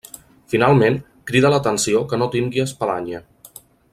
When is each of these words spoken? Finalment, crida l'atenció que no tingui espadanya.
Finalment, 0.53 0.97
crida 1.31 1.51
l'atenció 1.55 2.03
que 2.13 2.21
no 2.23 2.31
tingui 2.37 2.65
espadanya. 2.65 3.23